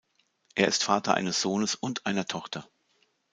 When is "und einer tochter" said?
1.75-2.67